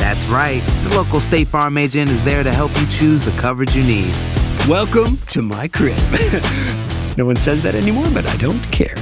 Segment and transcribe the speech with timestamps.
[0.00, 0.62] That's right.
[0.84, 4.14] The local State Farm agent is there to help you choose the coverage you need.
[4.66, 5.98] Welcome to my crib.
[7.18, 8.96] no one says that anymore, but I don't care.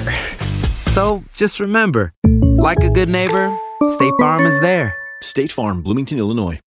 [0.86, 2.12] So just remember,
[2.58, 4.96] like a good neighbor, State Farm is there.
[5.22, 6.58] State Farm, Bloomington, Illinois.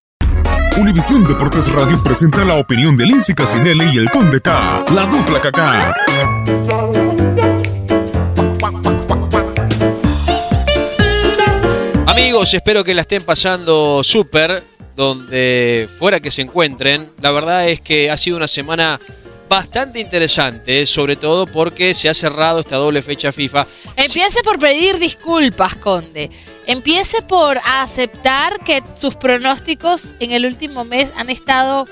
[0.77, 5.41] Univisión Deportes Radio presenta la opinión de Lindsay Casinelli y el Conde K, la dupla
[5.41, 5.57] KK.
[12.11, 14.61] Amigos, espero que la estén pasando súper,
[14.97, 17.09] donde fuera que se encuentren.
[17.21, 18.99] La verdad es que ha sido una semana
[19.47, 23.65] bastante interesante, sobre todo porque se ha cerrado esta doble fecha FIFA.
[23.95, 26.29] Empiece por pedir disculpas, Conde.
[26.67, 31.87] Empiece por aceptar que sus pronósticos en el último mes han estado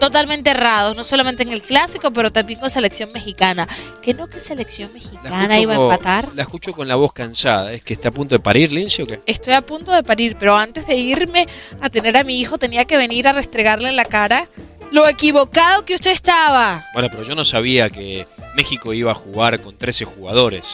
[0.00, 3.68] totalmente errados, no solamente en el clásico, pero también con selección mexicana.
[4.02, 6.28] Que no que selección mexicana iba a con- empatar.
[6.34, 7.72] La escucho con la voz cansada.
[7.72, 9.20] ¿Es que está a punto de parir, Lindsay, o qué?
[9.26, 11.46] Estoy a punto de parir, pero antes de irme
[11.80, 14.48] a tener a mi hijo tenía que venir a restregarle en la cara
[14.90, 16.84] lo equivocado que usted estaba.
[16.94, 20.64] Bueno, pero yo no sabía que México iba a jugar con 13 jugadores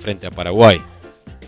[0.00, 0.80] frente a Paraguay.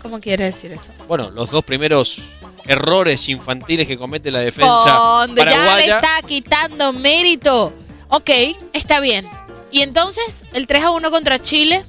[0.01, 0.91] ¿Cómo quiere decir eso?
[1.07, 2.17] Bueno, los dos primeros
[2.65, 7.73] errores infantiles que comete la defensa Conde, ya le está quitando mérito.
[8.09, 8.29] Ok,
[8.73, 9.27] está bien.
[9.71, 11.83] Y entonces, el 3 a 1 contra Chile,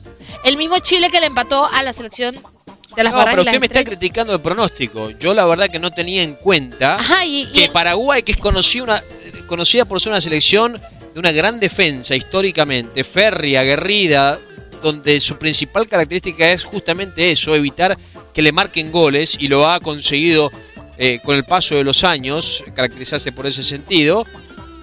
[0.45, 3.61] el mismo Chile que le empató a la selección de las No, pero las usted
[3.61, 5.11] me está criticando el pronóstico.
[5.11, 8.85] Yo la verdad que no tenía en cuenta Ajá, y, que Paraguay, que es conocida,
[8.85, 9.03] una,
[9.47, 10.81] conocida por ser una selección
[11.13, 14.39] de una gran defensa históricamente, férrea, aguerrida,
[14.83, 17.97] donde su principal característica es justamente eso, evitar
[18.35, 20.51] que le marquen goles, y lo ha conseguido
[20.99, 24.27] eh, con el paso de los años, caracterizarse por ese sentido.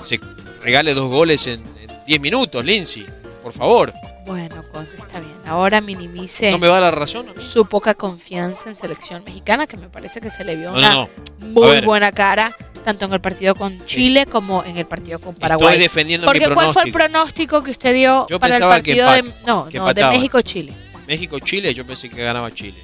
[0.05, 0.19] Se
[0.63, 3.05] regale dos goles en en 10 minutos, Lindsay,
[3.43, 3.93] por favor.
[4.25, 4.63] Bueno,
[4.99, 5.33] está bien.
[5.45, 7.25] Ahora minimice ¿No me va a dar razón?
[7.39, 10.89] su poca confianza en selección mexicana, que me parece que se le vio No, una
[10.89, 11.45] no, no.
[11.65, 15.35] A muy buena cara, tanto en el partido con Chile como en el partido con
[15.35, 15.73] Paraguay.
[15.73, 17.63] Estoy defendiendo Porque mi ¿cuál fue el pronóstico.
[17.63, 20.07] que usted dio Yo para el partido de no, de.
[20.07, 20.73] México-Chile?
[21.07, 22.77] México-Chile, yo pensé que ganaba Chile,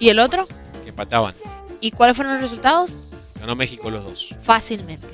[0.00, 0.46] ¿Y el otro?
[0.84, 1.34] que empataban.
[1.80, 3.04] ¿Y cuáles fueron los resultados?
[3.40, 4.28] Ganó México los dos.
[4.42, 5.06] Fácilmente.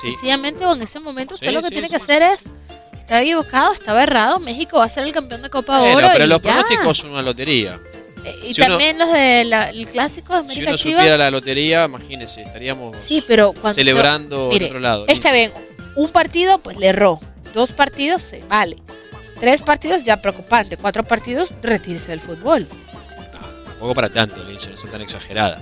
[0.00, 0.10] Sí.
[0.12, 2.44] Sencillamente, o en ese momento, usted Sí, lo que sí, tiene que hacer es.
[2.98, 4.38] Estaba equivocado, estaba errado.
[4.40, 6.08] México va a ser el campeón de Copa Bueno, Oro.
[6.12, 6.50] pero y los ya.
[6.50, 7.80] pronósticos son una lotería.
[8.24, 11.00] Eh, Y si uno- también los del clásico de Si América uno Chivas.
[11.00, 13.74] supiera la lotería, imagínese, estaríamos Sí, pero cuando.
[13.74, 15.04] celebrando Mire, en otro lado.
[15.08, 15.52] Está bien.
[15.96, 17.20] Un partido, pues le erró.
[17.52, 18.76] Dos partidos, se vale.
[19.40, 20.76] Tres partidos, ya preocupante.
[20.78, 22.66] Cuatro partidos, retírese del fútbol.
[23.84, 25.60] Tampoco para tanto, no sea tan exagerada.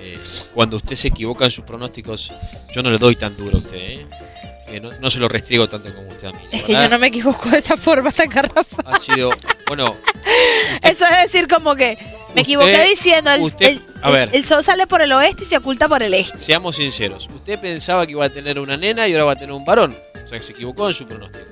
[0.00, 0.18] Eh,
[0.52, 2.32] cuando usted se equivoca en sus pronósticos,
[2.74, 4.80] yo no le doy tan duro a usted, ¿eh?
[4.82, 6.40] No, no se lo restriego tanto como usted a mí.
[6.50, 8.82] Es que yo no me equivoco de esa forma tan garrafa.
[8.84, 9.30] Ha sido,
[9.68, 9.94] bueno,
[10.82, 11.96] Eso es decir, como que
[12.34, 14.30] me equivoqué Usted- diciendo el, usted- el- a ver.
[14.32, 16.36] el sol sale por el oeste y se oculta por el este.
[16.38, 17.28] seamos sinceros.
[17.32, 19.96] Usted pensaba que iba a tener una nena y ahora va a tener un varón.
[20.24, 21.44] O sea, que se equivocó en su pronóstico.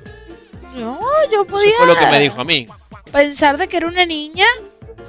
[0.74, 0.98] No,
[1.32, 2.66] yo podía Eso fue lo que me dijo a mí.
[3.12, 4.46] pensar de que era una niña,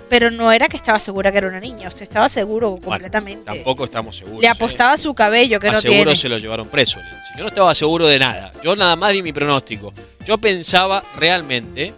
[0.10, 1.88] pero no era que estaba segura que era una niña.
[1.88, 3.46] Usted estaba seguro completamente.
[3.46, 4.42] Tampoco estamos seguros.
[4.42, 4.50] Le ¿eh?
[4.50, 6.16] apostaba su cabello que A no seguro tiene.
[6.16, 7.32] se lo llevaron preso, Lindsay.
[7.38, 8.52] Yo no estaba seguro de nada.
[8.64, 9.94] Yo nada más di mi pronóstico.
[10.26, 11.94] Yo pensaba realmente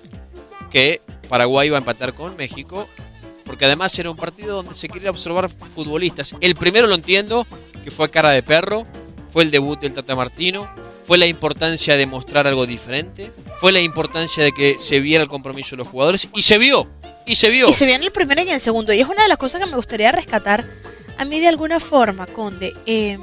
[0.71, 2.87] que Paraguay iba a empatar con México
[3.47, 6.35] porque además era un partido donde se quería observar futbolistas.
[6.41, 7.47] El primero lo entiendo,
[7.83, 8.85] que fue cara de perro,
[9.31, 10.69] fue el debut del Tata Martino,
[11.05, 15.29] fue la importancia de mostrar algo diferente, fue la importancia de que se viera el
[15.29, 16.87] compromiso de los jugadores y se vio,
[17.27, 17.67] y se vio.
[17.67, 18.93] Y se vio en el primero y en el segundo.
[18.93, 20.65] Y es una de las cosas que me gustaría rescatar
[21.17, 22.73] a mí de alguna forma, Conde.
[22.85, 23.19] Eh,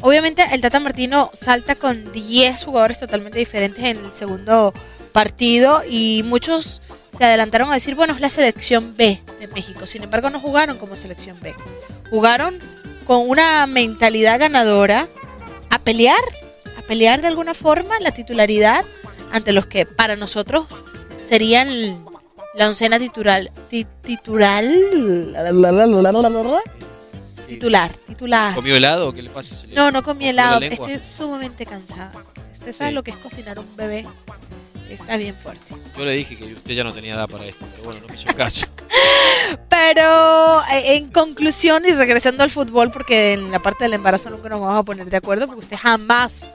[0.00, 4.74] obviamente el Tata Martino salta con 10 jugadores totalmente diferentes en el segundo
[5.12, 6.82] partido y muchos
[7.16, 9.86] se adelantaron a decir, bueno, es la selección B de México.
[9.86, 11.54] Sin embargo, no jugaron como selección B.
[12.10, 12.58] Jugaron
[13.06, 15.08] con una mentalidad ganadora
[15.70, 16.20] a pelear,
[16.78, 18.84] a pelear de alguna forma la titularidad
[19.32, 20.66] ante los que para nosotros
[21.26, 22.04] serían
[22.54, 24.64] la oncena titular, ti- titular,
[27.48, 28.54] titular, titular.
[28.54, 29.56] ¿Comió helado o qué le pasa?
[29.56, 30.60] ¿Se le No, no comí helado.
[30.60, 32.12] Estoy sumamente cansada.
[32.52, 32.94] Usted sabe Sí.
[32.94, 34.06] lo que es cocinar un bebé.
[34.88, 35.74] Está bien fuerte.
[35.96, 38.20] Yo le dije que usted ya no tenía edad para esto, pero bueno, no me
[38.20, 38.66] hizo caso.
[39.68, 44.48] Pero eh, en conclusión y regresando al fútbol, porque en la parte del embarazo nunca
[44.48, 46.46] nos vamos a poner de acuerdo, porque usted jamás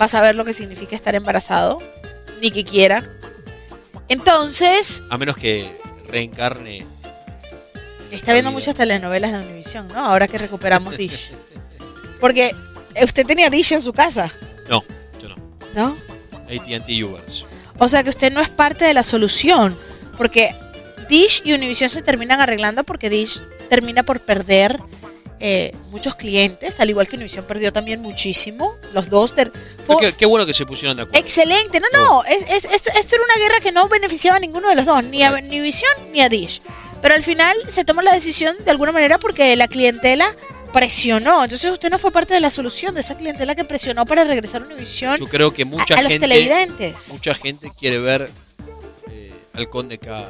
[0.00, 1.78] va a saber lo que significa estar embarazado,
[2.40, 3.08] ni que quiera.
[4.12, 5.70] Entonces, A menos que
[6.08, 6.84] reencarne.
[8.10, 10.04] está viendo muchas telenovelas de Univision, ¿no?
[10.04, 11.30] Ahora que recuperamos Dish.
[12.20, 12.50] Porque
[13.02, 14.30] usted tenía Dish en su casa,
[14.68, 14.84] No,
[15.20, 15.36] yo no.
[15.74, 15.96] ¿no?
[16.46, 17.44] ATT Ubers.
[17.78, 19.76] O sea que usted no es parte de la solución,
[20.18, 20.54] porque
[21.08, 24.78] Dish y Univision se terminan arreglando porque Dish termina por perder
[25.44, 28.76] eh, muchos clientes, al igual que Univision perdió también muchísimo.
[28.94, 29.34] Los dos.
[29.34, 29.52] ter-
[29.84, 31.18] fue- Qué, qué bueno que se pusieron de acuerdo.
[31.20, 34.68] Excelente, no, no, es, es- es- esto era una guerra que no beneficiaba a ninguno
[34.68, 36.62] de los dos, ni a Univision ni a Dish.
[37.02, 40.32] Pero al final se tomó la decisión de alguna manera porque la clientela
[40.72, 41.42] presionó.
[41.42, 44.62] Entonces usted no fue parte de la solución de esa clientela que presionó para regresar
[44.62, 46.28] a Univision Yo creo que mucha a, a los gente.
[46.28, 47.08] televidentes.
[47.12, 48.30] Mucha gente quiere ver
[49.10, 50.28] eh, al Conde K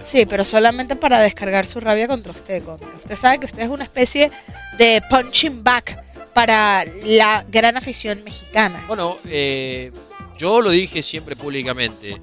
[0.00, 2.62] Sí, pero solamente para descargar su rabia contra usted.
[2.98, 4.30] Usted sabe que usted es una especie
[4.78, 6.02] de punching back
[6.32, 8.84] para la gran afición mexicana.
[8.88, 9.92] Bueno, eh,
[10.36, 12.20] yo lo dije siempre públicamente.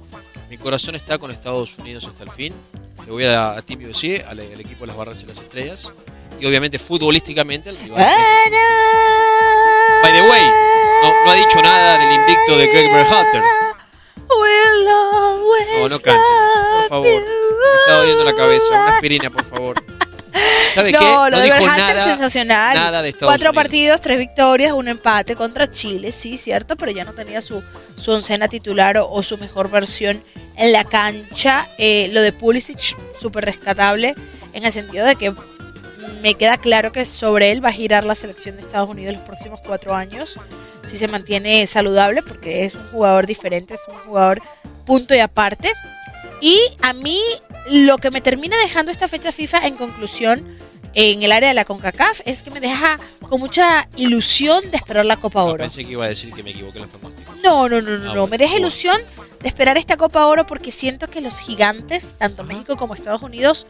[0.50, 2.52] Mi corazón está con Estados Unidos hasta el fin.
[3.06, 5.88] Le voy a, a Team USA, al, al equipo de las Barras y las Estrellas.
[6.38, 8.04] Y obviamente futbolísticamente al rival.
[10.02, 10.42] By the way,
[11.02, 13.42] no, no ha dicho nada del invicto de Greg Berhalter.
[15.80, 16.41] No, no cante, por
[16.92, 17.06] favor.
[17.06, 18.66] Me está doliendo la cabeza.
[18.68, 19.84] Una aspirina, por favor.
[20.74, 21.30] ¿Sabe no, qué?
[21.30, 22.74] lo de nada, sensacional.
[22.74, 23.62] nada de Estados Cuatro Unidos.
[23.62, 27.62] partidos, tres victorias, un empate contra Chile, sí, cierto, pero ya no tenía su,
[27.96, 30.22] su oncena titular o, o su mejor versión
[30.56, 31.68] en la cancha.
[31.76, 34.14] Eh, lo de Pulisic, súper rescatable,
[34.54, 35.34] en el sentido de que
[36.22, 39.22] me queda claro que sobre él va a girar la selección de Estados Unidos los
[39.24, 40.38] próximos cuatro años,
[40.84, 44.40] si se mantiene saludable, porque es un jugador diferente, es un jugador
[44.86, 45.72] punto y aparte.
[46.42, 47.18] Y a mí
[47.70, 50.58] lo que me termina dejando esta fecha FIFA en conclusión
[50.94, 52.98] en el área de la CONCACAF es que me deja
[53.28, 55.58] con mucha ilusión de esperar la Copa No, Oro.
[55.64, 57.36] pensé que iba a decir que me equivoqué los pronósticos.
[57.42, 58.10] No, no, no, no, Ah, no.
[58.10, 59.00] bueno, Me deja ilusión
[59.40, 63.66] de esperar esta Copa Oro porque siento que los gigantes, tanto México como Estados Unidos,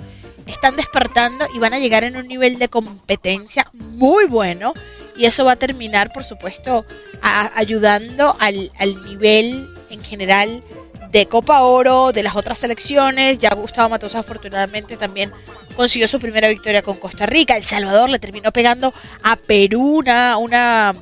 [0.46, 4.72] están despertando y van a llegar en un nivel de competencia muy bueno.
[5.16, 6.84] Y eso va a terminar, por supuesto,
[7.20, 10.64] a- ayudando al, al nivel en general
[11.12, 13.38] de Copa Oro, de las otras selecciones.
[13.38, 15.30] Ya Gustavo Matosa afortunadamente también
[15.76, 17.56] consiguió su primera victoria con Costa Rica.
[17.56, 18.92] El Salvador le terminó pegando
[19.22, 20.94] a Perú una, una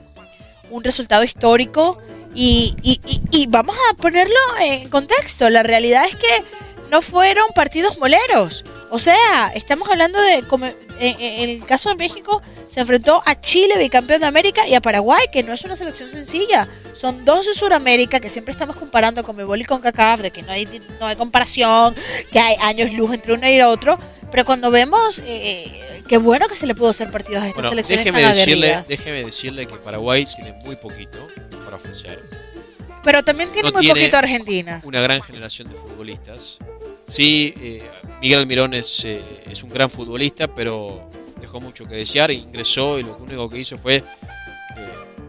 [0.71, 1.99] un resultado histórico
[2.35, 5.49] y, y- y- y vamos a ponerlo en contexto.
[5.49, 6.45] La realidad es que
[6.91, 8.65] no fueron partidos moleros.
[8.91, 13.41] O sea, estamos hablando de, como en, en el caso de México, se enfrentó a
[13.41, 16.69] Chile, bicampeón de América, y a Paraguay, que no es una selección sencilla.
[16.93, 20.43] Son dos de Sudamérica que siempre estamos comparando con Mebol y con CACAF, de que
[20.43, 20.67] no hay,
[20.99, 21.95] no hay comparación,
[22.31, 23.99] que hay años luz entre uno y el otro.
[24.31, 27.71] Pero cuando vemos, eh, qué bueno que se le pudo hacer partidos a estas Bueno,
[27.71, 31.29] selecciones déjeme tan decirle, déjeme decirle que Paraguay tiene muy poquito
[31.65, 32.21] para ofrecer.
[33.03, 34.81] Pero también tiene no muy tiene poquito Argentina.
[34.85, 36.59] Una gran generación de futbolistas.
[37.11, 37.83] Sí, eh,
[38.23, 42.31] Miguel Almirón es, eh, es un gran futbolista, pero dejó mucho que desear.
[42.31, 44.03] Ingresó y lo único que hizo fue eh,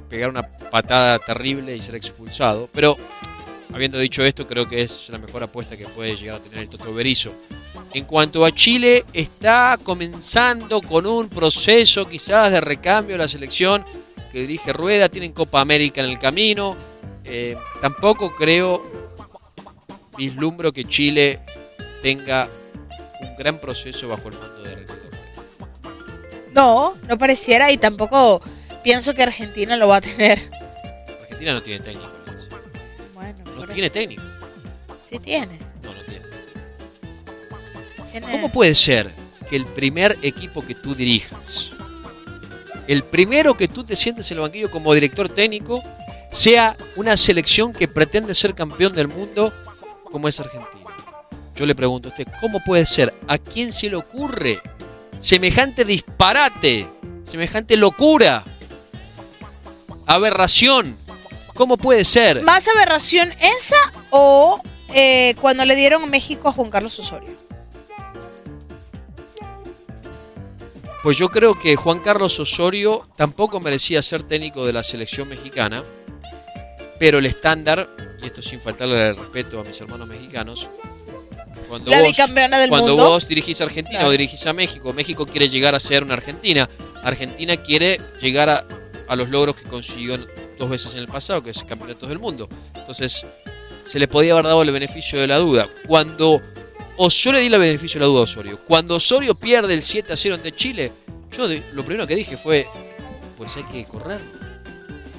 [0.07, 2.69] pegar una patada terrible y ser expulsado.
[2.71, 2.95] Pero,
[3.73, 6.69] habiendo dicho esto, creo que es la mejor apuesta que puede llegar a tener el
[6.69, 7.33] Toto Berizo.
[7.95, 13.83] En cuanto a Chile, está comenzando con un proceso quizás de recambio de la selección
[14.31, 15.09] que dirige Rueda.
[15.09, 16.77] Tienen Copa América en el camino.
[17.25, 18.83] Eh, tampoco creo,
[20.15, 21.39] vislumbro que Chile
[22.01, 22.49] tenga
[23.21, 25.09] un gran proceso bajo el mando de Renato Rueda.
[26.53, 28.41] No, no pareciera y tampoco
[28.83, 30.39] pienso que Argentina lo va a tener.
[31.21, 32.09] Argentina no tiene técnico.
[33.13, 34.23] Bueno, No tiene técnico.
[35.07, 35.59] sí tiene.
[35.83, 36.21] No, no tiene.
[38.31, 39.11] ¿Cómo puede ser
[39.49, 41.71] que el primer equipo que tú dirijas,
[42.87, 45.81] el primero que tú te sientes en el banquillo como director técnico,
[46.31, 49.53] sea una selección que pretende ser campeón del mundo
[50.11, 50.80] como es Argentina?
[51.61, 53.13] Yo le pregunto a usted, ¿cómo puede ser?
[53.27, 54.59] ¿A quién se le ocurre
[55.19, 56.87] semejante disparate,
[57.23, 58.43] semejante locura,
[60.07, 60.97] aberración?
[61.53, 62.41] ¿Cómo puede ser?
[62.41, 63.75] ¿Más aberración esa
[64.09, 64.59] o
[64.95, 67.35] eh, cuando le dieron México a Juan Carlos Osorio?
[71.03, 75.83] Pues yo creo que Juan Carlos Osorio tampoco merecía ser técnico de la selección mexicana,
[76.97, 77.87] pero el estándar,
[78.19, 80.67] y esto sin faltarle el respeto a mis hermanos mexicanos,
[81.71, 83.09] cuando, La vos, bicampeona del cuando mundo.
[83.09, 84.09] vos dirigís a Argentina Claro.
[84.09, 86.69] o dirigís a México, México quiere llegar a ser una Argentina,
[87.03, 88.65] Argentina quiere llegar a,
[89.07, 90.17] a los logros que consiguió
[90.59, 92.47] dos veces en el pasado, que es campeonatos del mundo.
[92.75, 93.25] Entonces,
[93.85, 95.67] se le podía haber dado el beneficio de la duda.
[95.87, 96.41] Cuando
[96.97, 98.59] o yo le di el beneficio de la duda a Osorio.
[98.67, 100.91] Cuando Osorio pierde el 7 a 0 ante Chile,
[101.35, 102.67] yo de- lo primero que dije fue,
[103.37, 104.19] pues hay que correr.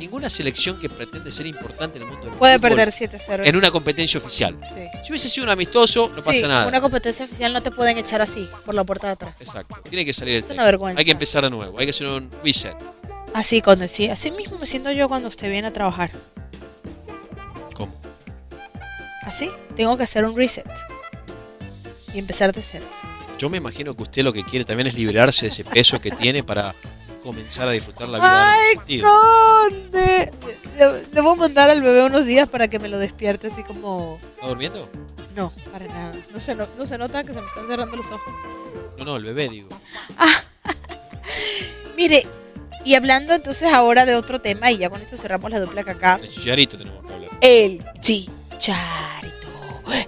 [0.03, 3.47] Ninguna selección que pretende ser importante en el mundo del Puede fútbol perder 7-0.
[3.47, 4.59] en una competencia oficial.
[4.65, 4.81] Sí.
[5.05, 6.67] Si hubiese sido un amistoso, no pasa Sí, nada.
[6.67, 9.37] Una competencia oficial no te pueden echar así, por la puerta de atrás.
[9.41, 9.77] Exacto.
[9.89, 10.99] Tiene que salir el Es una vergüenza.
[10.99, 11.79] Hay que empezar de nuevo.
[11.79, 12.75] Hay que hacer un reset.
[13.33, 16.11] Así, cuando sí, así mismo me siento yo cuando usted viene a trabajar.
[17.73, 17.95] ¿Cómo?
[19.23, 20.67] Así, tengo que hacer un reset.
[22.13, 22.87] Y empezar de cero.
[23.39, 26.11] Yo me imagino que usted lo que quiere también es liberarse de ese peso que
[26.11, 26.75] tiene para
[27.23, 28.53] comenzar a disfrutar la vida.
[28.53, 30.33] ¡Ay, conde!
[31.13, 34.19] Voy a mandar al bebé unos días para que me lo despierte así como...
[34.35, 34.89] ¿Está durmiendo?
[35.37, 36.15] No, para nada.
[36.33, 38.35] No se, no, no se nota que se me están cerrando los ojos.
[38.99, 39.69] No, no, el bebé, digo.
[41.97, 42.27] Mire,
[42.85, 46.19] y hablando entonces ahora de otro tema, y ya con esto cerramos la dupla acá.
[46.23, 47.31] El chicharito tenemos que hablar.
[47.41, 49.49] El chicharito,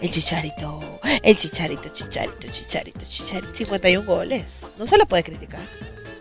[0.01, 3.55] el chicharito, el chicharito, chicharito, chicharito, chicharito.
[3.55, 4.67] 51 goles.
[4.79, 5.63] No se le puede criticar.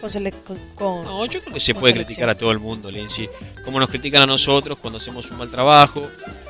[0.03, 2.05] Con, sele- con, con- No, yo creo que se puede selección.
[2.05, 3.29] criticar a todo el mundo, Lindsay.
[3.63, 6.05] Como nos critican a nosotros cuando hacemos un mal trabajo.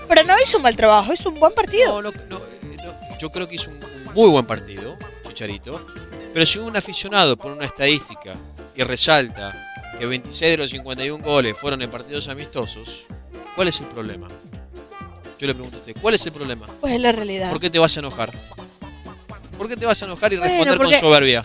[0.08, 2.02] Pero no hizo un mal trabajo, hizo un buen partido.
[2.02, 5.86] No, no, no, eh, no, yo creo que hizo un, un muy buen partido, Chicharito.
[6.34, 8.34] Pero si un aficionado pone una estadística
[8.76, 9.54] y resalta
[10.00, 13.04] que 26 de los 51 goles fueron en partidos amistosos,
[13.56, 14.30] ¿cuál es el problema?
[15.38, 16.66] Yo le pregunto a usted, ¿cuál es el problema?
[16.82, 17.52] Pues es la realidad.
[17.52, 18.32] ¿Por qué te vas a enojar?
[19.60, 21.44] ¿Por qué te vas a enojar y Bueno, responder porque- con soberbia?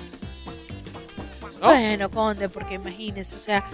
[1.60, 1.68] ¿No?
[1.68, 3.64] Bueno, Conde, porque imagínese, o sea,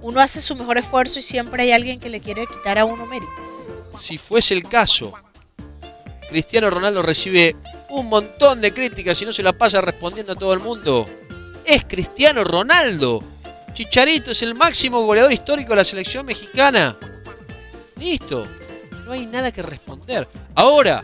[0.00, 3.06] uno hace su mejor esfuerzo y siempre hay alguien que le quiere quitar a uno
[3.06, 3.32] mérito.
[3.98, 5.12] Si fuese el caso,
[6.28, 7.56] Cristiano Ronaldo recibe
[7.90, 11.06] un montón de críticas y no se la pasa respondiendo a todo el mundo.
[11.64, 13.22] Es Cristiano Ronaldo.
[13.74, 16.96] Chicharito es el máximo goleador histórico de la selección mexicana.
[17.96, 18.46] Listo.
[19.04, 20.26] No hay nada que responder.
[20.54, 21.02] Ahora,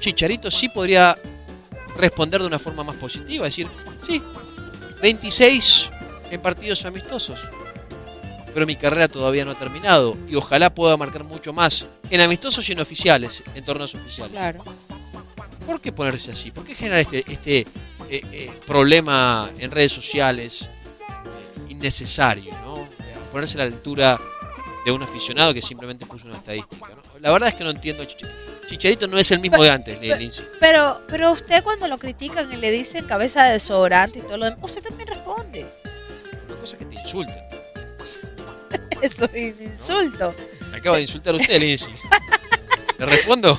[0.00, 1.16] Chicharito sí podría
[1.96, 3.44] responder de una forma más positiva.
[3.44, 3.68] Decir,
[4.06, 4.22] sí,
[5.00, 5.88] 26
[6.30, 7.38] en partidos amistosos
[8.58, 12.68] pero mi carrera todavía no ha terminado y ojalá pueda marcar mucho más en amistosos
[12.68, 14.32] y en oficiales, en torneos oficiales.
[14.32, 14.64] Claro.
[15.66, 16.50] ¿Por qué ponerse así?
[16.50, 17.66] ¿Por qué generar este, este eh,
[18.10, 20.66] eh, problema en redes sociales eh,
[21.68, 22.52] innecesario?
[22.64, 22.88] ¿no?
[23.30, 24.18] Ponerse a la altura
[24.84, 26.88] de un aficionado que simplemente puso una estadística.
[26.88, 27.18] ¿no?
[27.20, 28.02] La verdad es que no entiendo.
[28.68, 29.06] A Chicharito.
[29.06, 30.44] No es el mismo de antes, Pe- Lindsay.
[30.60, 34.44] Pero, pero usted cuando lo critican y le dicen cabeza de desodorante y todo lo
[34.46, 35.66] demás, usted también responde.
[36.46, 37.38] Una cosa es que te insulten.
[39.02, 40.34] Eso es insulto.
[40.70, 41.92] Me acaba de insultar usted, Lindsay.
[42.98, 43.58] ¿Le respondo?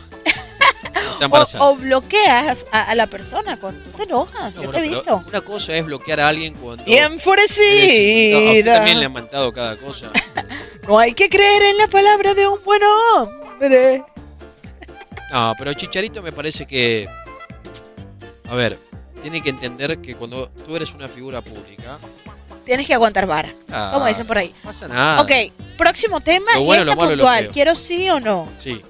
[1.22, 4.56] O, o bloqueas a, a la persona cuando tú te enojas.
[4.56, 5.22] No, Yo bueno, te he visto.
[5.28, 6.84] Una cosa es bloquear a alguien cuando.
[6.90, 8.76] Y a enfurecida.
[8.76, 10.12] también le han mandado cada cosa.
[10.88, 14.04] No hay que creer en la palabra de un buen hombre.
[15.32, 17.08] No, pero Chicharito me parece que.
[18.48, 18.78] A ver,
[19.22, 21.98] tiene que entender que cuando tú eres una figura pública.
[22.66, 23.52] Tienes que aguantar vara.
[23.72, 24.54] ah, Como dicen por ahí.
[24.64, 25.22] No pasa nada.
[25.22, 25.32] Ok,
[25.78, 27.50] próximo tema Lo y esta lo puntual.
[27.50, 28.48] Quiero sí o no.
[28.64, 28.82] Sí.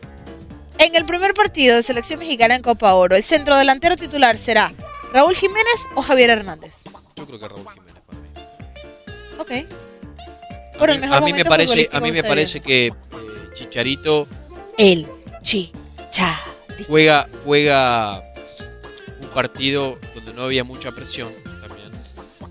[0.78, 4.72] En el primer partido de selección mexicana en Copa Oro, ¿el centrodelantero titular será
[5.14, 6.76] Raúl Jiménez o Javier Hernández?
[7.16, 8.30] Yo creo que Raúl Jiménez para mí.
[9.40, 9.74] Ok.
[10.76, 12.94] A Por mí, el mejor a mí me parece, a mí me parece que eh,
[13.56, 14.28] Chicharito
[14.78, 15.06] El
[15.44, 15.74] chi
[16.12, 16.42] cha.
[16.88, 18.24] juega, juega
[19.22, 21.90] un partido donde no había mucha presión también,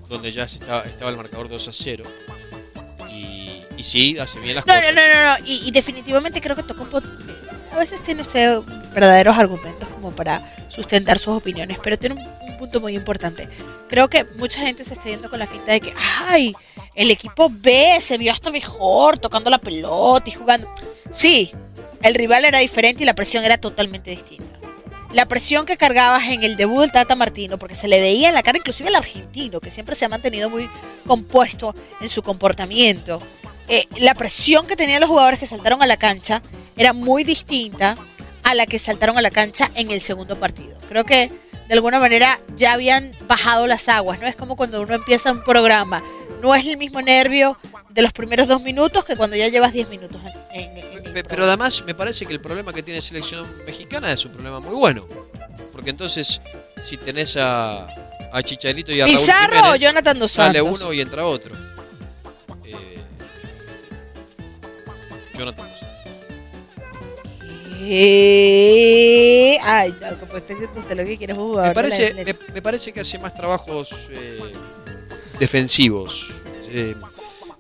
[0.08, 2.04] donde ya se estaba, estaba el marcador 2 a 0.
[3.10, 4.94] Y, y sí, hace bien las No, cosas.
[4.94, 5.46] no, no, no, no.
[5.46, 7.28] Y, y definitivamente creo que tocó un
[7.72, 8.60] A veces tiene usted
[8.94, 13.48] verdaderos argumentos como para sustentar sus opiniones, pero tiene un, un punto muy importante.
[13.88, 15.94] Creo que mucha gente se está yendo con la finta de que,
[16.26, 16.54] ay,
[16.94, 20.72] el equipo B se vio hasta mejor tocando la pelota y jugando.
[21.10, 21.52] Sí,
[22.02, 24.58] el rival era diferente y la presión era totalmente distinta.
[25.12, 28.34] la presión que cargabas en el debut del Tata Martino, porque se le veía en
[28.34, 30.68] la cara, inclusive el argentino, que siempre se ha mantenido muy
[31.06, 33.22] compuesto en su comportamiento.
[33.68, 36.42] Eh, la presión que tenían los jugadores que saltaron a la cancha
[36.76, 37.96] era muy distinta
[38.42, 40.76] a la que saltaron a la cancha en el segundo partido.
[40.88, 41.30] Creo que
[41.68, 44.26] de alguna manera ya habían bajado las aguas, ¿no?
[44.26, 46.02] Es como cuando uno empieza un programa.
[46.42, 47.56] No es el mismo nervio
[47.90, 50.20] de los primeros dos minutos que cuando ya llevas diez minutos
[50.52, 54.12] en, en- en- Pe- Pero además me parece que el problema que tiene selección mexicana
[54.12, 55.06] es un problema muy bueno.
[55.72, 56.40] Porque entonces,
[56.86, 57.86] si tenés a,
[58.32, 60.80] a Chicharito y a Raúl Pizarro o Jiménez, Jonathan Dos sale Santos.
[60.80, 61.54] uno y entra otro.
[62.64, 63.00] Eh,
[65.36, 65.88] Jonathan Dos Santos.
[68.30, 73.00] Eh, Ay, no, como usted, usted lo que quiere un Me parece, me parece que
[73.00, 74.52] hace más trabajos eh,
[75.38, 76.28] defensivos.
[76.70, 76.94] Eh,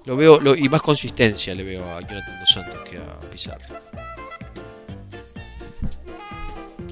[0.04, 3.64] lo veo lo- y más consistencia le veo a Jonathan Dos Santos que a Pizarro.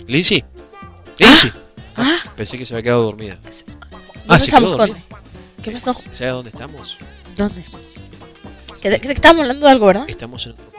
[0.06, 0.44] Lindsay.
[1.18, 1.52] Lindsay.
[1.96, 2.18] Ah.
[2.36, 3.34] Pensé que se había quedado dormida.
[3.36, 3.64] ¿Dónde
[4.28, 5.02] Ah, se quedó dormida.
[5.62, 5.94] ¿Qué pasó?
[5.94, 6.98] ¿Sabes dónde estamos?
[7.36, 7.64] ¿Dónde?
[8.80, 10.04] Que, que estamos hablando de algo, ¿verdad?
[10.08, 10.64] Estamos en otro.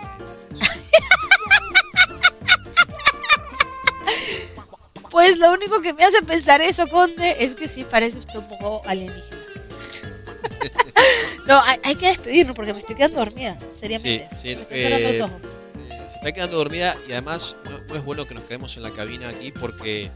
[5.09, 8.49] Pues lo único que me hace pensar eso, Conde, es que sí parece usted un
[8.49, 9.36] poco alienígena.
[11.47, 14.27] No, hay, hay que despedirnos porque me estoy quedando dormida, Sí, seriamente.
[14.41, 15.31] sí, los eh, ojos.
[15.89, 18.83] eh, se está quedando dormida y además no, no es bueno que nos quedemos en
[18.83, 20.11] la cabina aquí porque eh,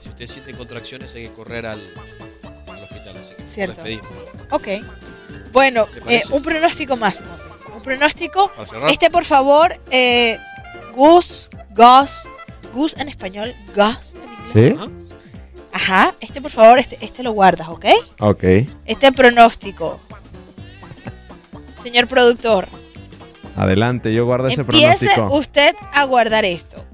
[0.00, 1.80] si usted siente contracciones hay que correr al,
[2.68, 3.16] al hospital.
[3.16, 3.74] Así que Cierto.
[3.82, 4.06] despedimos.
[4.50, 4.68] Ok.
[5.52, 7.22] Bueno, ¿Te eh, un pronóstico más.
[7.74, 8.50] Un pronóstico.
[8.88, 10.38] Este, por favor, eh,
[10.94, 12.28] Gus, Gus,
[12.72, 14.78] Gus en español, Gus en inglés.
[14.78, 14.90] Ajá.
[15.76, 17.84] Ajá, este por favor, este, este lo guardas, ¿ok?
[18.20, 18.44] Ok.
[18.86, 19.98] Este pronóstico.
[21.84, 22.66] Señor productor,
[23.56, 25.38] Adelante, yo guardo ese empiece pronóstico.
[25.38, 26.84] usted a guardar esto.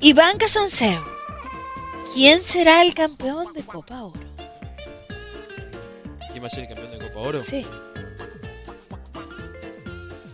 [0.00, 1.02] Iván Casonceo,
[2.14, 4.20] ¿quién será el campeón de Copa Oro?
[6.30, 7.42] ¿Quién va a ser el campeón de Copa Oro?
[7.42, 7.66] Sí.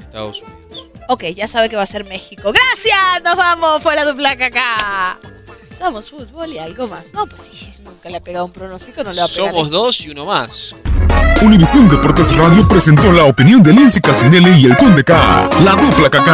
[0.03, 0.85] Estados Unidos.
[1.09, 2.53] Ok, ya sabe que va a ser México.
[2.53, 3.23] ¡Gracias!
[3.25, 3.83] ¡Nos vamos!
[3.83, 5.19] Fue la dupla acá.
[5.77, 7.13] Somos fútbol y algo más.
[7.13, 9.51] No, pues sí, nunca le ha pegado un pronóstico, no le va a pegar.
[9.51, 10.75] Somos dos y uno más.
[11.43, 15.49] Univisión Deportes Radio presentó la opinión de Lindsay Casinelli y el Conde K.
[15.63, 16.29] La dupla KK.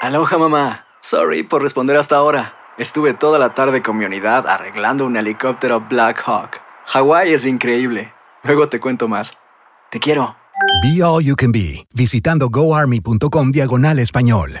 [0.00, 0.84] Aloha mamá.
[1.00, 2.54] Sorry por responder hasta ahora.
[2.76, 6.60] Estuve toda la tarde con mi unidad arreglando un helicóptero Black Hawk.
[6.86, 8.12] Hawái es increíble.
[8.42, 9.32] Luego te cuento más.
[9.90, 10.36] Te quiero.
[10.82, 14.60] Be All You Can Be, visitando goarmy.com diagonal español.